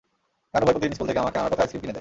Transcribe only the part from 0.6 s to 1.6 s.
ভাই প্রতিদিন স্কুল থেকে আমাকে আনার